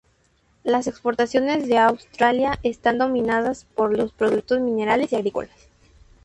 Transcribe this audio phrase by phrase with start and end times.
[0.63, 5.69] Las exportaciones de Australia están dominadas por los productos minerales y agrícolas.